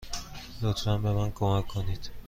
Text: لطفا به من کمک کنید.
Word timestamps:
لطفا 0.61 0.97
به 0.97 1.11
من 1.13 1.31
کمک 1.31 1.67
کنید. 1.67 2.09